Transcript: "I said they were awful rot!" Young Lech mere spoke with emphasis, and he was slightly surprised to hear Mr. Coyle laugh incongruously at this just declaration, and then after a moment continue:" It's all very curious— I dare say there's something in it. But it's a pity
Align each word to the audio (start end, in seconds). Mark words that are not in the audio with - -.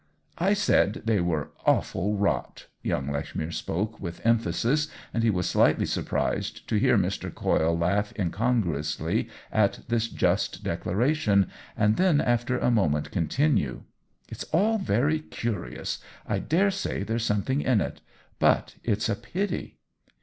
"I 0.39 0.53
said 0.55 1.03
they 1.05 1.19
were 1.21 1.51
awful 1.63 2.15
rot!" 2.17 2.65
Young 2.81 3.11
Lech 3.11 3.35
mere 3.35 3.51
spoke 3.51 3.99
with 4.01 4.19
emphasis, 4.25 4.87
and 5.13 5.21
he 5.21 5.29
was 5.29 5.47
slightly 5.47 5.85
surprised 5.85 6.67
to 6.69 6.77
hear 6.79 6.97
Mr. 6.97 7.31
Coyle 7.31 7.77
laugh 7.77 8.11
incongruously 8.17 9.29
at 9.51 9.81
this 9.89 10.07
just 10.07 10.63
declaration, 10.63 11.51
and 11.77 11.97
then 11.97 12.19
after 12.19 12.57
a 12.57 12.71
moment 12.71 13.11
continue:" 13.11 13.83
It's 14.31 14.45
all 14.45 14.79
very 14.79 15.19
curious— 15.19 15.99
I 16.35 16.39
dare 16.39 16.71
say 16.71 17.03
there's 17.03 17.23
something 17.23 17.61
in 17.61 17.79
it. 17.79 18.01
But 18.39 18.77
it's 18.83 19.07
a 19.07 19.15
pity 19.15 19.77